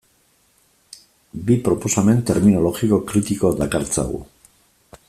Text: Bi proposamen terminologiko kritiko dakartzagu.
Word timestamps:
Bi 1.49 1.57
proposamen 1.67 2.25
terminologiko 2.31 3.01
kritiko 3.13 3.53
dakartzagu. 3.63 4.25